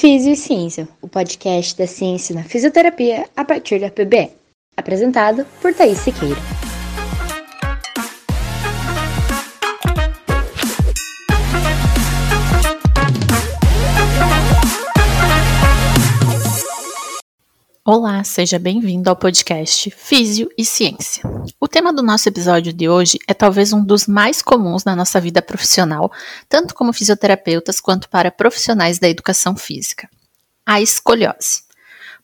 Físio 0.00 0.32
e 0.32 0.36
Ciência, 0.36 0.88
o 1.02 1.06
podcast 1.06 1.76
da 1.76 1.86
ciência 1.86 2.34
na 2.34 2.42
fisioterapia 2.42 3.28
a 3.36 3.44
partir 3.44 3.78
da 3.78 3.90
PBE. 3.90 4.30
Apresentado 4.74 5.44
por 5.60 5.74
Thaís 5.74 5.98
Siqueira. 5.98 6.40
Olá, 17.92 18.22
seja 18.22 18.56
bem-vindo 18.56 19.10
ao 19.10 19.16
podcast 19.16 19.90
Físio 19.90 20.48
e 20.56 20.64
Ciência. 20.64 21.24
O 21.58 21.66
tema 21.66 21.92
do 21.92 22.04
nosso 22.04 22.28
episódio 22.28 22.72
de 22.72 22.88
hoje 22.88 23.18
é 23.26 23.34
talvez 23.34 23.72
um 23.72 23.84
dos 23.84 24.06
mais 24.06 24.40
comuns 24.40 24.84
na 24.84 24.94
nossa 24.94 25.20
vida 25.20 25.42
profissional, 25.42 26.08
tanto 26.48 26.72
como 26.72 26.92
fisioterapeutas 26.92 27.80
quanto 27.80 28.08
para 28.08 28.30
profissionais 28.30 29.00
da 29.00 29.08
educação 29.08 29.56
física: 29.56 30.08
a 30.64 30.80
escoliose. 30.80 31.64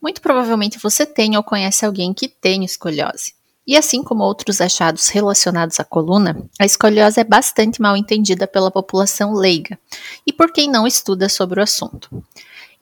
Muito 0.00 0.20
provavelmente 0.20 0.78
você 0.78 1.04
tem 1.04 1.36
ou 1.36 1.42
conhece 1.42 1.84
alguém 1.84 2.14
que 2.14 2.28
tem 2.28 2.64
escoliose. 2.64 3.34
E 3.66 3.76
assim 3.76 4.04
como 4.04 4.22
outros 4.22 4.60
achados 4.60 5.08
relacionados 5.08 5.80
à 5.80 5.84
coluna, 5.84 6.40
a 6.60 6.64
escoliose 6.64 7.18
é 7.18 7.24
bastante 7.24 7.82
mal 7.82 7.96
entendida 7.96 8.46
pela 8.46 8.70
população 8.70 9.34
leiga 9.34 9.76
e 10.24 10.32
por 10.32 10.52
quem 10.52 10.70
não 10.70 10.86
estuda 10.86 11.28
sobre 11.28 11.58
o 11.58 11.62
assunto. 11.64 12.22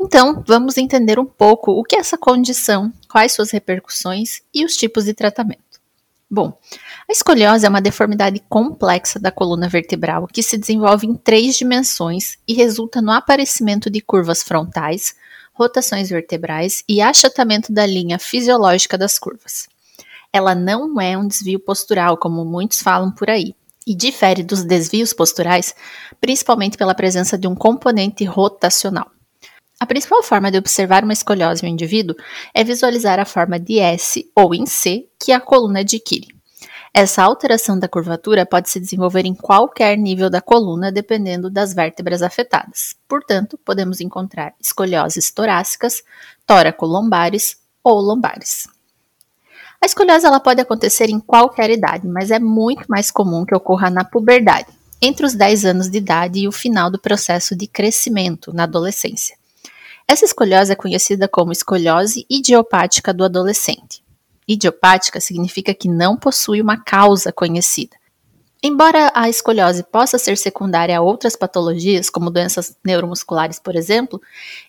Então, 0.00 0.42
vamos 0.46 0.76
entender 0.76 1.18
um 1.18 1.24
pouco 1.24 1.72
o 1.72 1.82
que 1.82 1.96
é 1.96 2.00
essa 2.00 2.18
condição, 2.18 2.92
quais 3.08 3.32
suas 3.32 3.50
repercussões 3.50 4.42
e 4.52 4.64
os 4.64 4.76
tipos 4.76 5.04
de 5.04 5.14
tratamento. 5.14 5.62
Bom, 6.30 6.58
a 7.08 7.12
escoliose 7.12 7.64
é 7.64 7.68
uma 7.68 7.80
deformidade 7.80 8.42
complexa 8.48 9.20
da 9.20 9.30
coluna 9.30 9.68
vertebral 9.68 10.26
que 10.26 10.42
se 10.42 10.58
desenvolve 10.58 11.06
em 11.06 11.14
três 11.14 11.56
dimensões 11.56 12.38
e 12.48 12.54
resulta 12.54 13.00
no 13.00 13.12
aparecimento 13.12 13.88
de 13.88 14.00
curvas 14.00 14.42
frontais, 14.42 15.14
rotações 15.52 16.08
vertebrais 16.08 16.82
e 16.88 17.00
achatamento 17.00 17.72
da 17.72 17.86
linha 17.86 18.18
fisiológica 18.18 18.98
das 18.98 19.18
curvas. 19.18 19.68
Ela 20.32 20.54
não 20.54 21.00
é 21.00 21.16
um 21.16 21.28
desvio 21.28 21.60
postural, 21.60 22.16
como 22.16 22.44
muitos 22.44 22.82
falam 22.82 23.12
por 23.12 23.30
aí, 23.30 23.54
e 23.86 23.94
difere 23.94 24.42
dos 24.42 24.64
desvios 24.64 25.12
posturais, 25.12 25.72
principalmente 26.20 26.76
pela 26.76 26.94
presença 26.94 27.38
de 27.38 27.46
um 27.46 27.54
componente 27.54 28.24
rotacional. 28.24 29.13
A 29.80 29.86
principal 29.86 30.22
forma 30.22 30.50
de 30.50 30.58
observar 30.58 31.02
uma 31.02 31.12
escoliose 31.12 31.62
no 31.62 31.68
indivíduo 31.68 32.16
é 32.54 32.62
visualizar 32.62 33.18
a 33.18 33.24
forma 33.24 33.58
de 33.58 33.78
S 33.78 34.30
ou 34.34 34.54
em 34.54 34.66
C 34.66 35.08
que 35.22 35.32
a 35.32 35.40
coluna 35.40 35.80
adquire. 35.80 36.34
Essa 36.96 37.24
alteração 37.24 37.76
da 37.76 37.88
curvatura 37.88 38.46
pode 38.46 38.70
se 38.70 38.78
desenvolver 38.78 39.26
em 39.26 39.34
qualquer 39.34 39.98
nível 39.98 40.30
da 40.30 40.40
coluna, 40.40 40.92
dependendo 40.92 41.50
das 41.50 41.74
vértebras 41.74 42.22
afetadas. 42.22 42.94
Portanto, 43.08 43.58
podemos 43.64 44.00
encontrar 44.00 44.54
escolioses 44.60 45.32
torácicas, 45.32 46.04
toracolombares 46.46 47.56
ou 47.82 48.00
lombares. 48.00 48.68
A 49.82 49.86
escoliose 49.86 50.24
ela 50.24 50.38
pode 50.38 50.60
acontecer 50.60 51.10
em 51.10 51.18
qualquer 51.18 51.68
idade, 51.68 52.06
mas 52.06 52.30
é 52.30 52.38
muito 52.38 52.86
mais 52.88 53.10
comum 53.10 53.44
que 53.44 53.56
ocorra 53.56 53.90
na 53.90 54.04
puberdade, 54.04 54.68
entre 55.02 55.26
os 55.26 55.34
10 55.34 55.64
anos 55.64 55.90
de 55.90 55.98
idade 55.98 56.38
e 56.38 56.48
o 56.48 56.52
final 56.52 56.92
do 56.92 56.98
processo 56.98 57.56
de 57.56 57.66
crescimento, 57.66 58.52
na 58.54 58.62
adolescência. 58.62 59.36
Essa 60.06 60.24
escoliose 60.24 60.72
é 60.72 60.76
conhecida 60.76 61.26
como 61.26 61.52
escoliose 61.52 62.26
idiopática 62.28 63.12
do 63.12 63.24
adolescente. 63.24 64.04
Idiopática 64.46 65.18
significa 65.20 65.72
que 65.72 65.88
não 65.88 66.16
possui 66.16 66.60
uma 66.60 66.82
causa 66.82 67.32
conhecida. 67.32 67.96
Embora 68.62 69.10
a 69.14 69.28
escoliose 69.28 69.82
possa 69.82 70.18
ser 70.18 70.36
secundária 70.36 70.96
a 70.96 71.02
outras 71.02 71.36
patologias, 71.36 72.08
como 72.08 72.30
doenças 72.30 72.76
neuromusculares, 72.84 73.58
por 73.58 73.76
exemplo, 73.76 74.20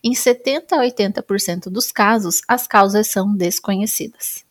em 0.03 0.13
70 0.13 0.75
a 0.75 0.79
80% 0.79 1.69
dos 1.69 1.91
casos 1.91 2.41
as 2.47 2.67
causas 2.67 3.07
são 3.07 3.35
desconhecidas. 3.35 4.43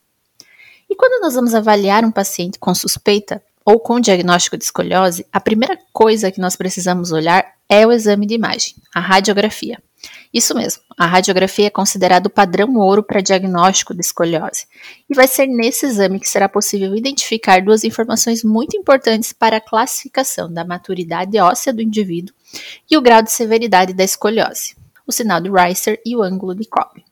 E 0.89 0.95
quando 0.95 1.21
nós 1.23 1.35
vamos 1.35 1.55
avaliar 1.55 2.05
um 2.05 2.11
paciente 2.11 2.59
com 2.59 2.75
suspeita 2.75 3.43
ou 3.65 3.81
com 3.81 4.01
diagnóstico 4.01 4.57
de 4.57 4.65
escoliose, 4.65 5.27
a 5.33 5.41
primeira 5.41 5.79
coisa 5.93 6.31
que 6.31 6.41
nós 6.41 6.57
precisamos 6.57 7.13
olhar 7.13 7.45
é 7.69 7.87
o 7.87 7.93
exame 7.93 8.27
de 8.27 8.35
imagem, 8.35 8.75
a 8.95 9.01
radiografia. 9.01 9.79
Isso 10.33 10.55
mesmo, 10.55 10.83
a 10.99 11.07
radiografia 11.07 11.69
é 11.69 11.71
considerado 11.71 12.27
o 12.27 12.31
padrão 12.31 12.75
ouro 12.75 13.05
para 13.05 13.21
diagnóstico 13.21 13.95
de 13.95 14.01
escoliose, 14.01 14.67
e 15.09 15.15
vai 15.15 15.29
ser 15.29 15.47
nesse 15.47 15.87
exame 15.87 16.19
que 16.19 16.29
será 16.29 16.49
possível 16.49 16.95
identificar 16.97 17.63
duas 17.63 17.85
informações 17.85 18.43
muito 18.43 18.77
importantes 18.77 19.33
para 19.33 19.59
a 19.59 19.61
classificação 19.61 20.53
da 20.53 20.65
maturidade 20.65 21.39
óssea 21.39 21.73
do 21.73 21.81
indivíduo 21.81 22.35
e 22.91 22.97
o 22.97 23.01
grau 23.01 23.23
de 23.23 23.31
severidade 23.31 23.93
da 23.93 24.03
escoliose, 24.03 24.77
o 25.07 25.13
sinal 25.13 25.41
de 25.41 25.51
Reiser 25.51 26.01
e 26.05 26.17
o 26.17 26.23
ângulo 26.23 26.55
de 26.55 26.67
Cobb. 26.67 27.05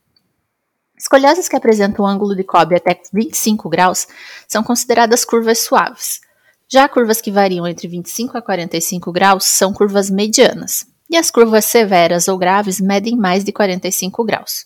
Escolioses 0.98 1.48
que 1.48 1.56
apresentam 1.56 2.04
um 2.04 2.09
ângulo 2.09 2.34
de 2.34 2.44
Cobb 2.44 2.74
até 2.74 3.00
25 3.12 3.69
graus 3.69 4.06
são 4.48 4.62
consideradas 4.62 5.24
curvas 5.24 5.59
suaves. 5.59 6.20
Já 6.69 6.88
curvas 6.88 7.20
que 7.20 7.30
variam 7.30 7.66
entre 7.66 7.86
25 7.86 8.38
a 8.38 8.42
45 8.42 9.12
graus 9.12 9.44
são 9.44 9.72
curvas 9.72 10.10
medianas 10.10 10.91
e 11.12 11.16
as 11.18 11.30
curvas 11.30 11.66
severas 11.66 12.26
ou 12.26 12.38
graves 12.38 12.80
medem 12.80 13.14
mais 13.14 13.44
de 13.44 13.52
45 13.52 14.24
graus. 14.24 14.64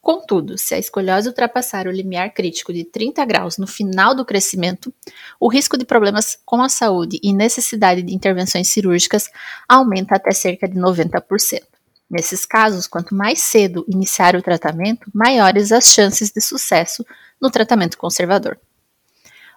Contudo, 0.00 0.56
se 0.56 0.74
a 0.74 0.78
escoliose 0.78 1.28
ultrapassar 1.28 1.86
o 1.86 1.90
limiar 1.90 2.32
crítico 2.32 2.72
de 2.72 2.84
30 2.84 3.22
graus 3.26 3.58
no 3.58 3.66
final 3.66 4.14
do 4.14 4.24
crescimento, 4.24 4.90
o 5.38 5.46
risco 5.46 5.76
de 5.76 5.84
problemas 5.84 6.38
com 6.46 6.62
a 6.62 6.70
saúde 6.70 7.20
e 7.22 7.34
necessidade 7.34 8.00
de 8.00 8.14
intervenções 8.14 8.68
cirúrgicas 8.68 9.28
aumenta 9.68 10.16
até 10.16 10.30
cerca 10.30 10.66
de 10.66 10.80
90%. 10.80 11.60
Nesses 12.10 12.46
casos, 12.46 12.86
quanto 12.86 13.14
mais 13.14 13.42
cedo 13.42 13.84
iniciar 13.86 14.34
o 14.34 14.40
tratamento, 14.40 15.10
maiores 15.12 15.70
as 15.70 15.88
chances 15.88 16.30
de 16.30 16.40
sucesso 16.40 17.04
no 17.38 17.50
tratamento 17.50 17.98
conservador. 17.98 18.58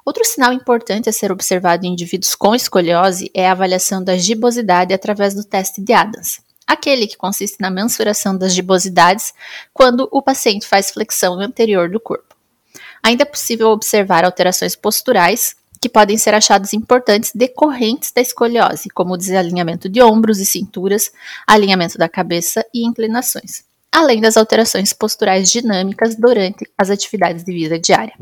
Outro 0.06 0.26
sinal 0.26 0.52
importante 0.52 1.10
a 1.10 1.14
ser 1.14 1.32
observado 1.32 1.86
em 1.86 1.92
indivíduos 1.92 2.36
com 2.36 2.56
escoliose 2.56 3.30
é 3.34 3.48
a 3.48 3.52
avaliação 3.52 4.04
da 4.04 4.18
gibosidade 4.18 4.94
através 4.94 5.36
do 5.36 5.44
teste 5.44 5.82
de 5.82 5.94
Adams, 5.94 6.42
aquele 6.66 7.06
que 7.06 7.18
consiste 7.18 7.58
na 7.60 7.70
mensuração 7.70 8.36
das 8.36 8.54
gibosidades 8.54 9.34
quando 9.74 10.08
o 10.12 10.22
paciente 10.22 10.68
faz 10.68 10.90
flexão 10.90 11.40
anterior 11.40 11.90
do 11.90 12.00
corpo. 12.00 12.36
Ainda 13.04 13.24
é 13.24 13.26
possível 13.26 13.70
observar 13.70 14.26
alterações 14.26 14.76
posturais 14.76 15.56
que 15.80 15.90
podem 15.90 16.18
ser 16.18 16.34
achadas 16.34 16.74
importantes 16.74 17.32
decorrentes 17.34 18.12
da 18.12 18.22
escoliose, 18.22 18.90
como 18.90 19.14
o 19.14 19.18
desalinhamento 19.18 19.90
de 19.90 20.02
ombros 20.02 20.40
e 20.40 20.46
cinturas, 20.46 21.12
alinhamento 21.48 21.98
da 21.98 22.08
cabeça 22.08 22.64
e 22.72 22.86
inclinações, 22.86 23.64
além 23.92 24.22
das 24.22 24.38
alterações 24.38 24.94
posturais 24.94 25.52
dinâmicas 25.52 26.16
durante 26.16 26.70
as 26.78 26.92
atividades 26.92 27.44
de 27.44 27.52
vida 27.52 27.80
diária. 27.80 28.14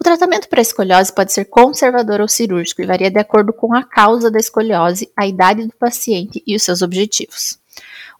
O 0.00 0.04
tratamento 0.04 0.48
para 0.48 0.60
escoliose 0.60 1.12
pode 1.12 1.32
ser 1.32 1.46
conservador 1.46 2.20
ou 2.20 2.28
cirúrgico 2.28 2.80
e 2.80 2.86
varia 2.86 3.10
de 3.10 3.18
acordo 3.18 3.52
com 3.52 3.74
a 3.74 3.82
causa 3.82 4.30
da 4.30 4.38
escoliose, 4.38 5.10
a 5.16 5.26
idade 5.26 5.66
do 5.66 5.74
paciente 5.74 6.40
e 6.46 6.54
os 6.54 6.62
seus 6.62 6.82
objetivos. 6.82 7.58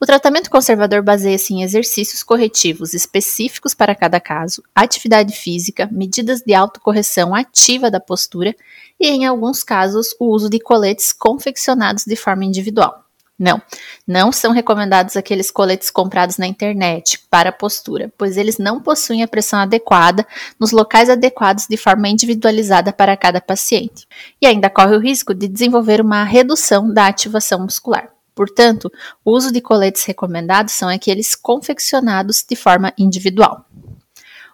O 0.00 0.06
tratamento 0.06 0.50
conservador 0.50 1.02
baseia-se 1.02 1.54
em 1.54 1.62
exercícios 1.62 2.22
corretivos 2.22 2.94
específicos 2.94 3.74
para 3.74 3.94
cada 3.94 4.20
caso, 4.20 4.62
atividade 4.74 5.34
física, 5.34 5.88
medidas 5.90 6.40
de 6.40 6.54
autocorreção 6.54 7.34
ativa 7.34 7.90
da 7.90 8.00
postura 8.00 8.54
e, 8.98 9.08
em 9.08 9.24
alguns 9.24 9.62
casos, 9.62 10.14
o 10.18 10.26
uso 10.26 10.48
de 10.48 10.60
coletes 10.60 11.12
confeccionados 11.12 12.04
de 12.04 12.16
forma 12.16 12.44
individual. 12.44 13.07
Não, 13.38 13.62
não 14.04 14.32
são 14.32 14.50
recomendados 14.50 15.16
aqueles 15.16 15.48
coletes 15.48 15.90
comprados 15.90 16.38
na 16.38 16.46
internet 16.46 17.20
para 17.30 17.52
postura, 17.52 18.12
pois 18.18 18.36
eles 18.36 18.58
não 18.58 18.80
possuem 18.80 19.22
a 19.22 19.28
pressão 19.28 19.60
adequada 19.60 20.26
nos 20.58 20.72
locais 20.72 21.08
adequados 21.08 21.66
de 21.68 21.76
forma 21.76 22.08
individualizada 22.08 22.92
para 22.92 23.16
cada 23.16 23.40
paciente, 23.40 24.08
e 24.42 24.46
ainda 24.46 24.68
corre 24.68 24.96
o 24.96 25.00
risco 25.00 25.32
de 25.32 25.46
desenvolver 25.46 26.00
uma 26.00 26.24
redução 26.24 26.92
da 26.92 27.06
ativação 27.06 27.60
muscular. 27.60 28.10
Portanto, 28.34 28.90
o 29.24 29.30
uso 29.30 29.52
de 29.52 29.60
coletes 29.60 30.04
recomendados 30.04 30.72
são 30.74 30.88
aqueles 30.88 31.36
confeccionados 31.36 32.44
de 32.48 32.56
forma 32.56 32.92
individual. 32.98 33.64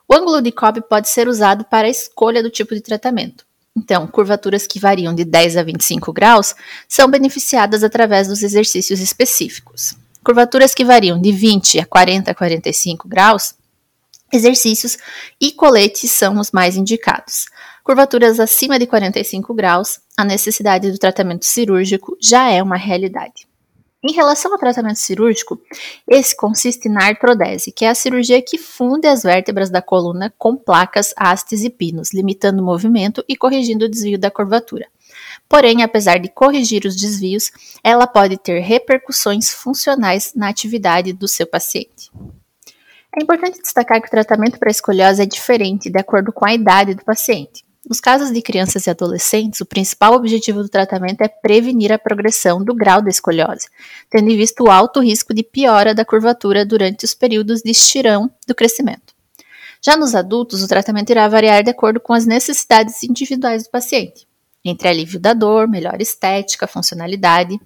O 0.07 0.15
ângulo 0.15 0.43
de 0.43 0.53
Cobb 0.53 0.83
pode 0.83 1.09
ser 1.09 1.27
usado 1.27 1.65
para 1.65 1.87
a 1.87 1.91
escolha 1.91 2.43
do 2.43 2.51
tipo 2.51 2.75
de 2.75 2.83
tratamento. 2.83 3.47
Então, 3.77 4.07
curvaturas 4.07 4.67
que 4.67 4.79
variam 4.79 5.15
de 5.15 5.25
10 5.25 5.57
a 5.57 5.63
25 5.63 6.13
graus 6.13 6.55
são 6.89 7.11
beneficiadas 7.11 7.83
através 7.83 8.29
dos 8.29 8.43
exercícios 8.43 9.01
específicos. 9.01 9.95
Curvaturas 10.25 10.75
que 10.75 10.85
variam 10.85 11.21
de 11.21 11.33
20 11.33 11.81
a 11.81 11.87
40 11.87 12.31
a 12.31 12.35
45 12.35 13.09
graus, 13.09 13.55
exercícios 14.33 14.97
e 15.41 15.53
coletes 15.53 16.11
são 16.11 16.39
os 16.39 16.51
mais 16.51 16.77
indicados. 16.77 17.47
Curvaturas 17.83 18.41
acima 18.41 18.79
de 18.79 18.87
45 18.87 19.53
graus, 19.53 20.01
a 20.17 20.25
necessidade 20.25 20.91
do 20.91 20.99
tratamento 20.99 21.45
cirúrgico 21.45 22.17
já 22.21 22.49
é 22.49 22.63
uma 22.63 22.77
realidade. 22.77 23.47
Em 24.07 24.13
relação 24.13 24.53
ao 24.53 24.59
tratamento 24.59 24.99
cirúrgico, 24.99 25.59
esse 26.07 26.37
consiste 26.37 26.91
na 26.91 27.07
artrodese, 27.07 27.73
que 27.73 27.87
é 27.87 27.89
a 27.89 27.95
cirurgia 27.95 28.43
que 28.43 28.59
funde 28.59 29.07
as 29.07 29.23
vértebras 29.23 29.71
da 29.71 29.81
coluna 29.81 30.31
com 30.37 30.55
placas, 30.55 31.15
hastes 31.17 31.65
e 31.65 31.71
pinos, 31.71 32.13
limitando 32.13 32.61
o 32.61 32.67
movimento 32.67 33.25
e 33.27 33.35
corrigindo 33.35 33.87
o 33.87 33.89
desvio 33.89 34.19
da 34.19 34.31
curvatura. 34.31 34.87
Porém, 35.49 35.83
apesar 35.83 36.19
de 36.19 36.29
corrigir 36.29 36.85
os 36.85 36.97
desvios, 36.97 37.51
ela 37.83 38.07
pode 38.07 38.37
ter 38.37 38.61
repercussões 38.61 39.51
funcionais 39.51 40.35
na 40.37 40.51
atividade 40.51 41.15
do 41.15 41.27
seu 41.27 41.47
paciente. 41.47 42.11
É 43.17 43.23
importante 43.23 43.63
destacar 43.63 44.03
que 44.03 44.09
o 44.09 44.11
tratamento 44.11 44.59
para 44.59 44.71
escoliose 44.71 45.23
é 45.23 45.27
diferente 45.27 45.89
de 45.89 45.99
acordo 45.99 46.31
com 46.31 46.45
a 46.45 46.53
idade 46.53 46.95
do 46.95 47.05
paciente. 47.05 47.65
Nos 47.89 48.01
casos 48.01 48.33
de 48.33 48.41
crianças 48.41 48.87
e 48.87 48.91
adolescentes, 48.91 49.61
o 49.61 49.67
principal 49.67 50.15
objetivo 50.15 50.63
do 50.63 50.69
tratamento 50.69 51.21
é 51.21 51.29
prevenir 51.29 51.93
a 51.93 51.99
progressão 51.99 52.65
do 52.65 52.75
grau 52.75 53.03
da 53.03 53.11
escoliose, 53.11 53.69
tendo 54.11 54.31
em 54.31 54.37
vista 54.37 54.63
o 54.63 54.71
alto 54.71 55.01
risco 55.01 55.35
de 55.35 55.43
piora 55.43 55.95
da 55.95 56.05
curvatura 56.05 56.65
durante 56.65 57.05
os 57.05 57.13
períodos 57.13 57.61
de 57.61 57.71
estirão 57.71 58.31
do 58.47 58.55
crescimento. 58.55 59.15
Já 59.83 59.99
nos 59.99 60.15
adultos, 60.15 60.63
o 60.63 60.69
tratamento 60.69 61.11
irá 61.11 61.29
variar 61.29 61.63
de 61.63 61.71
acordo 61.71 62.01
com 62.01 62.15
as 62.15 62.25
necessidades 62.25 63.03
individuais 63.03 63.65
do 63.65 63.71
paciente, 63.71 64.27
entre 64.65 64.89
alívio 64.89 65.21
da 65.21 65.35
dor, 65.35 65.69
melhor 65.69 66.01
estética, 66.01 66.67
funcionalidade, 66.67 67.61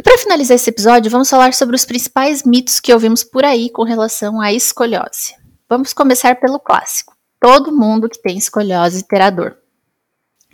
e 0.00 0.02
para 0.02 0.16
finalizar 0.16 0.54
esse 0.54 0.70
episódio, 0.70 1.10
vamos 1.10 1.28
falar 1.28 1.52
sobre 1.52 1.76
os 1.76 1.84
principais 1.84 2.42
mitos 2.42 2.80
que 2.80 2.90
ouvimos 2.90 3.22
por 3.22 3.44
aí 3.44 3.68
com 3.68 3.82
relação 3.82 4.40
à 4.40 4.50
escoliose. 4.50 5.34
Vamos 5.68 5.92
começar 5.92 6.40
pelo 6.40 6.58
clássico. 6.58 7.19
Todo 7.40 7.74
mundo 7.74 8.08
que 8.08 8.20
tem 8.20 8.36
escoliose 8.36 9.02
terá 9.04 9.30
dor. 9.30 9.56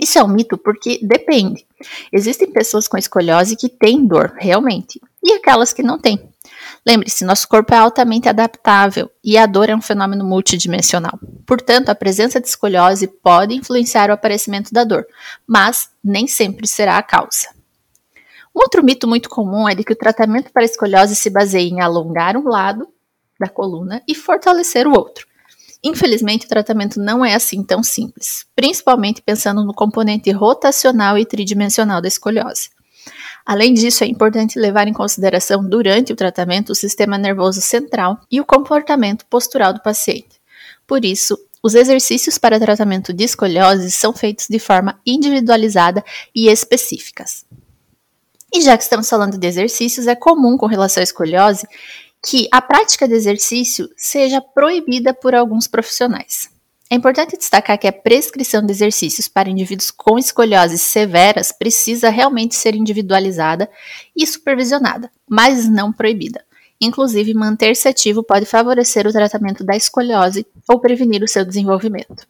Isso 0.00 0.18
é 0.18 0.22
um 0.22 0.28
mito 0.28 0.56
porque 0.56 1.00
depende. 1.02 1.66
Existem 2.12 2.52
pessoas 2.52 2.86
com 2.86 2.96
escoliose 2.96 3.56
que 3.56 3.68
têm 3.68 4.06
dor, 4.06 4.34
realmente, 4.38 5.00
e 5.22 5.32
aquelas 5.32 5.72
que 5.72 5.82
não 5.82 5.98
têm. 5.98 6.30
Lembre-se, 6.86 7.24
nosso 7.24 7.48
corpo 7.48 7.74
é 7.74 7.78
altamente 7.78 8.28
adaptável 8.28 9.10
e 9.24 9.36
a 9.36 9.46
dor 9.46 9.68
é 9.68 9.74
um 9.74 9.80
fenômeno 9.82 10.24
multidimensional. 10.24 11.18
Portanto, 11.44 11.88
a 11.88 11.94
presença 11.94 12.40
de 12.40 12.46
escoliose 12.46 13.08
pode 13.08 13.54
influenciar 13.54 14.10
o 14.10 14.12
aparecimento 14.12 14.72
da 14.72 14.84
dor, 14.84 15.04
mas 15.46 15.90
nem 16.04 16.28
sempre 16.28 16.66
será 16.66 16.98
a 16.98 17.02
causa. 17.02 17.48
Um 18.54 18.60
outro 18.60 18.84
mito 18.84 19.08
muito 19.08 19.28
comum 19.28 19.68
é 19.68 19.74
de 19.74 19.82
que 19.82 19.92
o 19.92 19.96
tratamento 19.98 20.52
para 20.52 20.64
escoliose 20.64 21.16
se 21.16 21.28
baseia 21.28 21.68
em 21.68 21.80
alongar 21.80 22.36
um 22.36 22.48
lado 22.48 22.88
da 23.40 23.48
coluna 23.48 24.02
e 24.06 24.14
fortalecer 24.14 24.86
o 24.86 24.92
outro. 24.92 25.26
Infelizmente, 25.82 26.46
o 26.46 26.48
tratamento 26.48 27.00
não 27.00 27.24
é 27.24 27.34
assim 27.34 27.62
tão 27.62 27.82
simples, 27.82 28.46
principalmente 28.54 29.22
pensando 29.22 29.64
no 29.64 29.74
componente 29.74 30.30
rotacional 30.30 31.16
e 31.18 31.24
tridimensional 31.24 32.00
da 32.00 32.08
escoliose. 32.08 32.70
Além 33.44 33.72
disso, 33.74 34.02
é 34.02 34.06
importante 34.08 34.58
levar 34.58 34.88
em 34.88 34.92
consideração 34.92 35.66
durante 35.66 36.12
o 36.12 36.16
tratamento 36.16 36.70
o 36.70 36.74
sistema 36.74 37.16
nervoso 37.16 37.60
central 37.60 38.18
e 38.30 38.40
o 38.40 38.44
comportamento 38.44 39.24
postural 39.26 39.72
do 39.72 39.80
paciente. 39.80 40.40
Por 40.86 41.04
isso, 41.04 41.38
os 41.62 41.74
exercícios 41.74 42.38
para 42.38 42.58
tratamento 42.58 43.12
de 43.12 43.24
escoliose 43.24 43.90
são 43.90 44.12
feitos 44.12 44.46
de 44.48 44.58
forma 44.58 45.00
individualizada 45.06 46.04
e 46.34 46.48
específicas. 46.48 47.44
E 48.52 48.60
já 48.60 48.76
que 48.76 48.84
estamos 48.84 49.08
falando 49.08 49.36
de 49.36 49.46
exercícios, 49.46 50.06
é 50.06 50.14
comum 50.14 50.56
com 50.56 50.66
relação 50.66 51.00
à 51.00 51.04
escoliose 51.04 51.66
que 52.24 52.48
a 52.52 52.60
prática 52.60 53.06
de 53.06 53.14
exercício 53.14 53.88
seja 53.96 54.40
proibida 54.40 55.14
por 55.14 55.34
alguns 55.34 55.66
profissionais. 55.66 56.48
É 56.88 56.94
importante 56.94 57.36
destacar 57.36 57.76
que 57.78 57.88
a 57.88 57.92
prescrição 57.92 58.64
de 58.64 58.70
exercícios 58.70 59.26
para 59.26 59.50
indivíduos 59.50 59.90
com 59.90 60.16
escolioses 60.18 60.82
severas 60.82 61.50
precisa 61.50 62.10
realmente 62.10 62.54
ser 62.54 62.76
individualizada 62.76 63.68
e 64.14 64.24
supervisionada, 64.24 65.10
mas 65.28 65.68
não 65.68 65.92
proibida. 65.92 66.44
Inclusive, 66.80 67.34
manter-se 67.34 67.88
ativo 67.88 68.22
pode 68.22 68.46
favorecer 68.46 69.06
o 69.06 69.12
tratamento 69.12 69.64
da 69.64 69.74
escoliose 69.74 70.46
ou 70.68 70.78
prevenir 70.78 71.22
o 71.22 71.28
seu 71.28 71.44
desenvolvimento. 71.44 72.26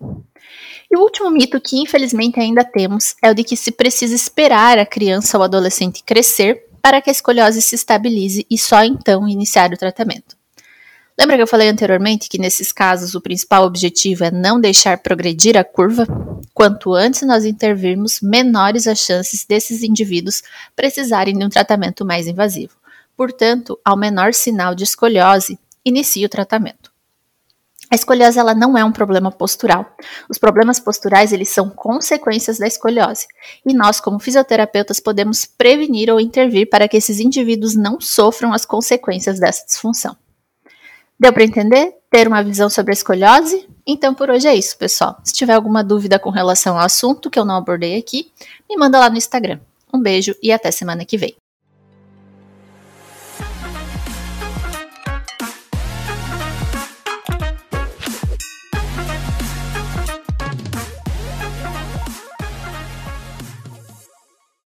E 0.91 0.97
o 0.97 1.01
último 1.01 1.31
mito 1.31 1.61
que 1.61 1.79
infelizmente 1.81 2.39
ainda 2.39 2.65
temos 2.65 3.15
é 3.23 3.31
o 3.31 3.35
de 3.35 3.43
que 3.43 3.57
se 3.57 3.73
precisa 3.73 4.15
esperar 4.15 4.79
a 4.79 4.87
criança 4.87 5.37
ou 5.37 5.45
adolescente 5.45 6.03
crescer 6.05 6.66
para 6.87 7.03
que 7.03 7.11
a 7.11 7.13
escoliose 7.13 7.61
se 7.61 7.75
estabilize 7.75 8.47
e 8.49 8.57
só 8.57 8.85
então 8.85 9.29
iniciar 9.29 9.73
o 9.73 9.77
tratamento. 9.77 10.37
Lembra 11.19 11.35
que 11.35 11.43
eu 11.43 11.47
falei 11.49 11.69
anteriormente 11.69 12.29
que 12.29 12.39
nesses 12.39 12.71
casos 12.71 13.17
o 13.17 13.21
principal 13.21 13.65
objetivo 13.65 14.23
é 14.23 14.31
não 14.31 14.61
deixar 14.61 14.99
progredir 14.99 15.57
a 15.57 15.65
curva? 15.65 16.07
Quanto 16.55 16.95
antes 16.95 17.23
nós 17.23 17.45
intervirmos, 17.45 18.21
menores 18.21 18.87
as 18.87 19.01
chances 19.01 19.45
desses 19.45 19.83
indivíduos 19.83 20.45
precisarem 20.77 21.37
de 21.37 21.45
um 21.45 21.49
tratamento 21.49 22.05
mais 22.05 22.29
invasivo. 22.29 22.77
Portanto, 23.17 23.77
ao 23.85 23.97
menor 23.97 24.33
sinal 24.33 24.73
de 24.73 24.85
escoliose, 24.85 25.59
inicie 25.85 26.25
o 26.25 26.29
tratamento. 26.29 26.93
A 27.91 27.95
escoliose 27.95 28.39
ela 28.39 28.55
não 28.55 28.77
é 28.77 28.85
um 28.85 28.91
problema 28.91 29.31
postural. 29.31 29.87
Os 30.29 30.39
problemas 30.39 30.81
posturais 30.81 31.33
eles 31.33 31.49
são 31.49 31.71
consequências 31.71 32.59
da 32.59 32.67
escoliose. 32.67 33.27
E 33.65 33.73
nós, 33.73 34.01
como 34.01 34.19
fisioterapeutas, 34.19 34.99
podemos 34.99 35.45
prevenir 35.45 36.11
ou 36.11 36.21
intervir 36.21 36.69
para 36.69 36.89
que 36.89 36.97
esses 36.97 37.21
indivíduos 37.21 37.77
não 37.77 38.01
sofram 38.01 38.53
as 38.53 38.65
consequências 38.65 39.39
dessa 39.39 39.65
disfunção. 39.65 40.17
Deu 41.19 41.33
para 41.33 41.45
entender? 41.45 41.95
Ter 42.11 42.27
uma 42.27 42.43
visão 42.43 42.69
sobre 42.69 42.93
a 42.93 42.95
escoliose? 42.95 43.69
Então 43.87 44.13
por 44.13 44.31
hoje 44.31 44.49
é 44.49 44.55
isso, 44.55 44.77
pessoal. 44.77 45.19
Se 45.23 45.33
tiver 45.33 45.55
alguma 45.55 45.85
dúvida 45.85 46.19
com 46.19 46.31
relação 46.31 46.77
ao 46.77 46.85
assunto 46.85 47.31
que 47.31 47.39
eu 47.39 47.45
não 47.45 47.57
abordei 47.57 47.97
aqui, 47.97 48.33
me 48.69 48.77
manda 48.77 48.99
lá 48.99 49.09
no 49.09 49.17
Instagram. 49.17 49.61
Um 49.95 50.01
beijo 50.01 50.35
e 50.43 50.51
até 50.51 50.71
semana 50.71 51.05
que 51.05 51.17
vem. 51.17 51.37